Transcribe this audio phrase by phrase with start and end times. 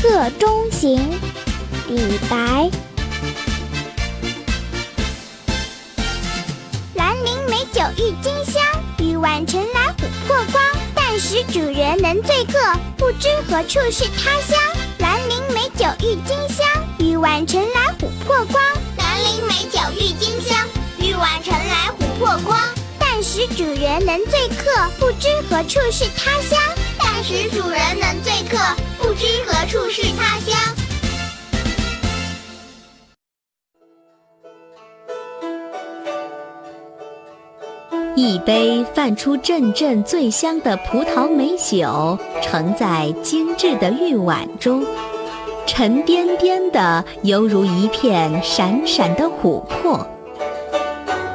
[0.00, 0.96] 客中行，
[1.88, 2.70] 李白。
[6.94, 8.62] 兰陵美酒郁金香，
[8.98, 10.62] 玉碗盛来琥珀光。
[10.94, 12.58] 但使主人能醉客，
[12.96, 14.56] 不知何处是他乡。
[14.98, 16.64] 兰陵美酒郁金香，
[17.00, 18.62] 玉碗盛来琥珀光。
[18.98, 20.56] 兰陵美酒郁金香，
[21.00, 22.56] 玉碗盛来琥珀光。
[23.00, 26.56] 但使主人能醉客，不知何处是他乡。
[26.98, 27.37] 但使
[38.20, 44.84] 一杯泛出阵阵醉香的葡萄美酒，盛在精致的玉碗中，
[45.68, 50.04] 沉甸甸的，犹如一片闪闪的琥珀。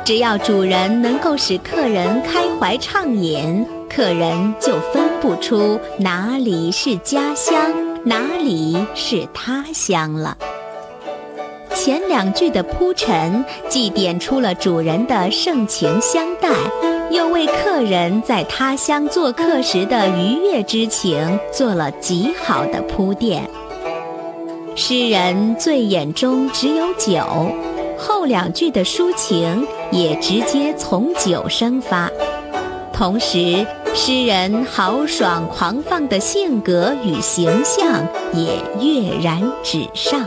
[0.03, 7.55] 只要主人能够使客人开怀畅饮，客人就分不出哪里是家乡，
[8.03, 10.37] 哪里是他乡了。
[11.83, 16.49] 前两句的铺陈，既点出了主人的盛情相待，
[17.12, 23.49] 又为客人在他乡做客时的愉悦之情做了极好的铺垫。
[24.77, 27.21] 诗人醉眼中只有酒，
[27.97, 32.09] 后两句的抒情也直接从酒生发，
[32.93, 40.25] 同时诗人豪爽狂放的性格与形象也跃然纸上。